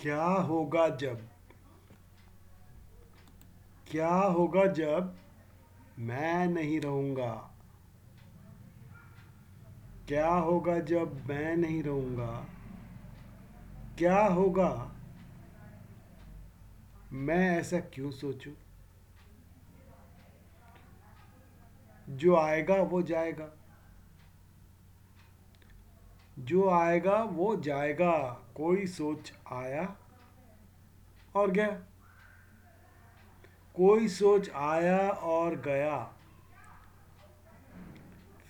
क्या 0.00 0.24
होगा 0.24 0.88
जब? 0.88 1.28
क्या 3.86 4.14
होगा 4.14 4.66
जब 4.66 5.16
मैं 5.98 6.46
नहीं 6.46 6.80
रहूँगा? 6.80 7.50
क्या 10.08 10.28
होगा 10.28 10.78
जब 10.78 11.28
मैं 11.28 11.56
नहीं 11.56 11.82
रहूँगा? 11.82 12.46
क्या 13.98 14.26
होगा? 14.26 14.92
मैं 17.12 17.58
ऐसा 17.58 17.80
क्यों 17.80 18.10
सोचूं? 18.10 18.52
जो 22.16 22.36
आएगा, 22.36 22.74
वो 22.74 23.02
जाएगा। 23.02 23.59
जो 26.50 26.70
आएगा, 26.70 27.22
वो 27.22 27.56
जाएगा। 27.56 28.32
कोई 28.56 28.86
सोच 28.86 29.32
आया? 29.52 29.96
और 31.34 31.50
गया। 31.50 31.66
कोई 33.74 34.08
सोच 34.08 34.50
आया 34.50 35.10
और 35.10 35.56
गया। 35.56 36.12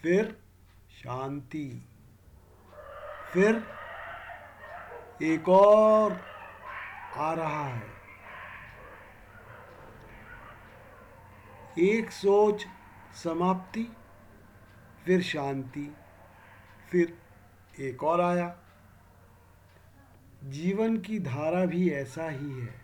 फिर 0.03 0.43
शांति। 0.91 1.89
फिर 3.33 3.65
एक 5.23 5.49
और 5.49 6.21
आ 7.17 7.33
रहा 7.33 7.65
है। 7.65 7.87
एक 11.79 12.11
सोच 12.11 12.67
समाप्ति, 13.15 13.97
फिर 15.05 15.23
शांति, 15.23 15.97
फिर 16.91 17.30
एक 17.79 18.05
और 18.05 18.21
आया। 18.21 18.59
जीवन 20.45 20.99
की 20.99 21.19
धारा 21.19 21.67
भी 21.67 21.91
ऐसा 21.91 22.29
ही 22.29 22.61
है। 22.61 22.81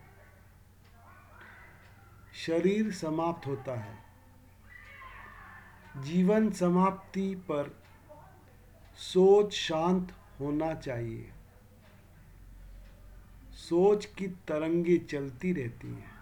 शरीर 2.34 2.92
समाप्त 2.92 3.46
होता 3.46 3.80
है। 3.80 3.98
जीवन 5.96 6.50
समाप्ति 6.50 7.34
पर 7.34 7.82
सोच 8.94 9.52
शांत 9.52 10.12
होना 10.40 10.74
चाहिए। 10.74 11.32
सोच 13.52 14.06
की 14.06 14.26
तरंगे 14.28 14.98
चलती 14.98 15.52
रहती 15.52 15.88
हैं। 15.88 16.16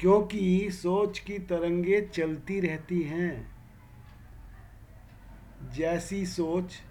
क्योंकि 0.00 0.70
सोच 0.70 1.18
की 1.18 1.38
तरंगे 1.38 2.00
चलती 2.00 2.60
रहती 2.60 3.02
हैं। 3.02 3.60
जैसी 5.70 6.26
सोच 6.26 6.82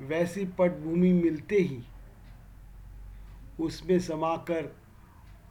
वैसी 0.00 0.44
पटभूमि 0.44 1.12
मिलते 1.12 1.56
ही 1.56 1.82
उसमें 3.60 3.98
समाकर 3.98 4.76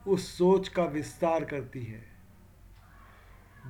उस 0.08 0.38
सोच 0.38 0.67
का 0.67 0.84
विस्तार 0.84 1.45
करती 1.45 1.84
है। 1.84 2.04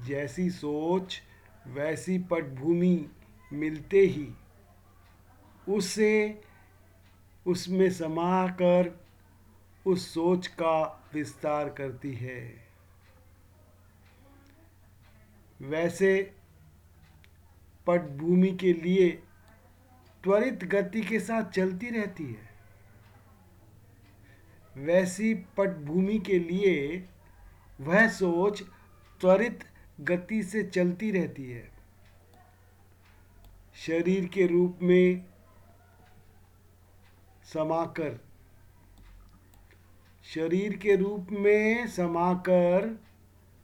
जैसी 0.06 0.50
सोच, 0.50 1.22
वैसी 1.67 2.19
पटभूमि 2.19 3.09
मिलते 3.53 4.00
ही 4.00 4.30
उसे 5.69 6.42
उसमें 7.47 7.89
समाकर 7.89 9.06
उस 9.86 10.14
सोच 10.14 10.47
का 10.47 11.09
विस्तार 11.14 11.69
करती 11.69 12.14
है। 12.14 12.67
वैसे 15.62 16.34
पटभूमि 17.88 18.52
के 18.52 18.73
लिए 18.73 19.23
त्वरित 20.23 20.64
गति 20.64 21.02
के 21.02 21.20
साथ 21.20 21.44
चलती 21.44 21.90
रहती 21.90 22.26
है। 22.26 22.50
वैसी 24.76 25.34
पटभूमि 25.34 26.20
के 26.20 26.40
लिए 26.40 27.08
वह 27.82 28.08
सोच 28.08 28.64
त्वरित 29.22 29.64
गति 30.02 30.44
से 30.44 30.64
चलती 30.64 31.12
रहती 31.12 31.52
है। 31.52 31.72
शरीर 33.75 34.25
के 34.25 34.47
रूप 34.47 34.80
में 34.81 35.25
समाकर। 37.44 38.20
शरीर 40.24 40.78
के 40.78 40.96
रूप 40.96 41.28
में 41.31 41.88
समाकर 41.88 43.00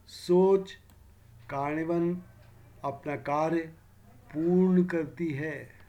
सोच 0.06 0.72
कार्निवन 1.50 2.22
अपना 2.84 3.16
कार्य 3.16 3.60
पूर्ण 4.34 4.84
करती 4.84 5.32
है। 5.32 5.83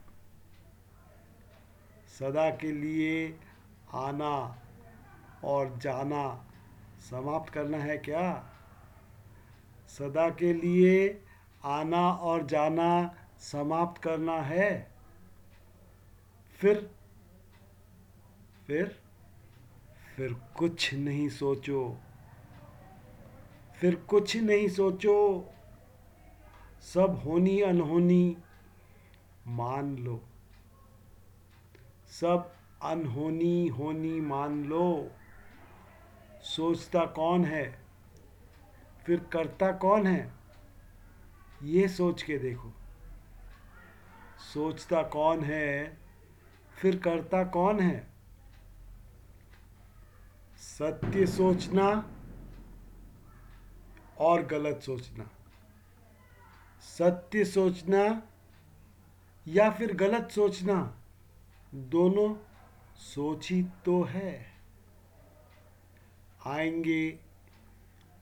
सदा 2.20 2.50
के 2.50 2.72
लिए 2.72 3.40
आना 3.94 4.62
और 5.44 5.78
जाना 5.78 6.46
समाप्त 7.00 7.54
करना 7.54 7.78
है 7.78 7.98
क्या? 7.98 8.50
सदा 9.88 10.30
के 10.30 10.54
लिए 10.54 11.24
आना 11.64 12.12
और 12.12 12.46
जाना 12.46 13.16
समाप्त 13.40 14.02
करना 14.02 14.42
है। 14.42 14.92
फिर 16.58 16.92
फिर 18.68 19.02
फिर 20.16 20.34
कुछ 20.34 20.94
नहीं 20.94 21.30
सोचो। 21.30 21.98
फिर 23.80 23.96
कुछ 23.96 24.38
नहीं 24.38 24.68
सोचो। 24.68 25.50
सब 26.82 27.22
होनी 27.26 27.62
अनहोनी 27.62 28.38
मान 29.48 29.98
लो। 29.98 30.24
सब 32.22 32.56
अनहोनी 32.82 33.68
होनी 33.68 34.22
मान 34.22 34.64
लो। 34.66 35.12
सोचता 36.42 37.06
कौन 37.06 37.46
है? 37.46 37.80
फिर 39.06 39.20
करता 39.20 39.72
कौन 39.72 40.08
है? 40.08 40.34
ये 41.64 41.88
सोच 41.88 42.24
के 42.24 42.38
देखो। 42.38 42.74
सोचता 44.54 45.04
कौन 45.04 45.44
है? 45.44 45.98
फिर 46.78 47.00
करता 47.00 47.44
कौन 47.44 47.80
है? 47.80 48.08
सत्य 50.58 51.26
सोचना 51.26 52.10
और 54.20 54.46
गलत 54.46 54.82
सोचना। 54.82 55.30
सत्य 56.82 57.46
सोचना 57.46 58.24
या 59.48 59.70
फिर 59.70 59.96
गलत 59.96 60.32
सोचना? 60.32 61.02
दोनों 61.74 62.36
सोची 62.96 63.64
तो 63.86 64.04
है। 64.04 64.46
आएँगे 66.46 67.20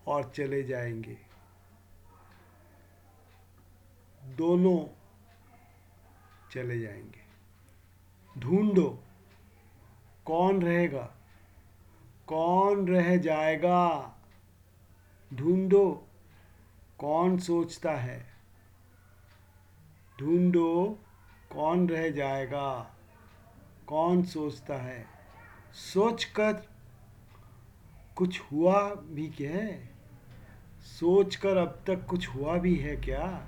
और 0.07 0.29
चले 0.29 0.63
जाएँगे। 0.63 1.17
दोनों 4.25 4.85
चले 6.51 6.79
जाएँगे। 6.79 7.23
ढूंढो, 8.39 9.03
कौन 10.25 10.61
रहेगा? 10.61 11.13
कौन 12.27 12.87
रह 12.87 13.17
जाएगा? 13.17 14.15
ढूंढो, 15.33 16.07
कौन 16.99 17.37
सोचता 17.37 17.91
है? 17.91 18.33
ढूंढो, 20.19 20.99
कौन 21.51 21.89
रह 21.89 22.09
जाएगा? 22.09 22.95
कौन 23.93 24.23
सोचता 24.23 24.73
है? 24.73 25.05
सोचकर 25.73 26.53
कुछ 28.15 28.41
हुआ 28.41 28.95
भी 28.95 29.29
क्या 29.29 29.51
है? 29.51 29.93
सोचकर 30.81 31.57
अब 31.57 31.83
तक 31.87 32.05
कुछ 32.05 32.27
हुआ 32.27 32.57
भी 32.57 32.75
है 32.75 32.95
क्या? 32.95 33.47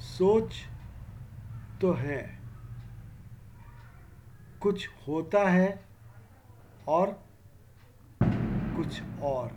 सोच 0.00 0.54
तो 1.80 1.92
है। 1.92 2.40
कुछ 4.60 4.88
होता 5.08 5.48
है 5.48 5.84
और 6.88 7.24
कुछ 8.76 9.02
और। 9.22 9.52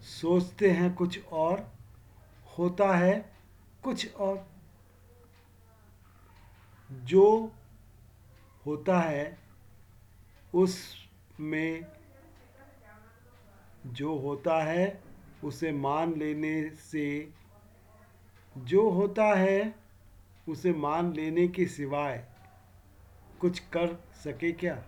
सोचते 0.00 0.70
हैं 0.70 0.94
कुछ 0.94 1.24
और, 1.24 1.72
होता 2.58 2.96
है 2.96 3.32
कुछ 3.82 4.14
और। 4.14 4.46
जो 6.90 7.52
होता 8.68 9.00
है 9.00 9.38
उसमें 10.54 11.86
जो 13.86 14.18
होता 14.18 14.62
है, 14.62 15.02
उसे 15.44 15.72
मान 15.72 16.14
लेने 16.14 16.70
से, 16.70 17.32
जो 18.58 18.90
होता 18.90 19.24
है, 19.24 19.74
उसे 20.48 20.72
मान 20.72 21.12
लेने 21.12 21.48
के 21.48 21.66
सिवाय 21.66 22.28
कुछ 23.40 23.58
कर 23.58 23.94
सके 24.24 24.52
क्या? 24.52 24.82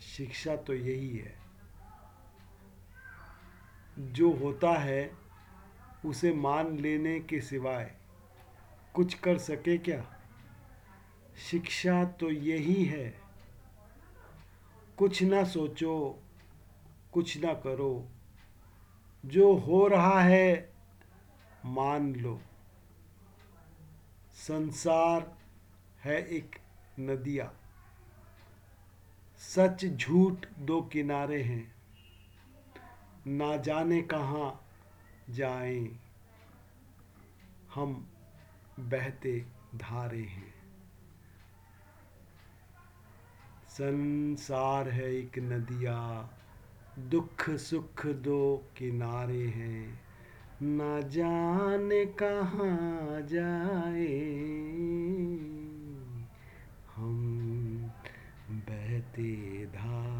शिक्षा 0.00 0.56
तो 0.56 0.74
यही 0.74 1.18
है। 1.18 1.34
जो 3.98 4.32
होता 4.32 4.78
है, 4.78 5.16
उसे 6.04 6.32
मान 6.32 6.78
लेने 6.78 7.20
के 7.20 7.40
सिवाय 7.40 8.01
कुछ 8.94 9.14
कर 9.14 9.38
सके 9.38 9.78
क्या? 9.78 10.16
शिक्षा 11.50 12.04
तो 12.04 12.30
यही 12.30 12.84
है। 12.84 13.20
कुछ 14.98 15.22
ना 15.22 15.44
सोचो, 15.44 16.22
कुछ 17.12 17.36
ना 17.36 17.54
करो। 17.54 18.08
जो 19.26 19.54
हो 19.54 19.88
रहा 19.88 20.20
है, 20.20 20.72
मान 21.64 22.14
लो। 22.14 22.40
संसार 24.34 25.38
है 26.00 26.28
एक 26.28 26.58
नदिया। 27.00 27.52
सच 29.38 29.86
झूठ 29.86 30.46
दो 30.58 30.82
किनारे 30.82 31.42
हैं। 31.42 31.74
ना 33.26 33.56
जाने 33.56 34.02
कहाँ 34.02 34.66
जाएँ। 35.30 35.98
हम 37.74 38.11
बहते 38.80 39.44
धारे 39.76 40.20
हैं। 40.20 40.54
संसार 43.68 44.88
है 44.88 45.14
एक 45.14 45.38
नदिया, 45.38 46.30
दुख 46.98 47.50
सुख 47.50 48.06
दो 48.06 48.70
किनारे 48.76 49.46
हैं। 49.46 50.00
न 50.62 51.08
जाने 51.08 52.06
कहाँ 52.06 53.22
जाए, 53.22 54.22
हम 56.96 57.12
बहते 58.50 59.66
धारे 59.66 60.11